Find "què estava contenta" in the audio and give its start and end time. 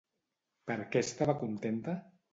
0.95-1.97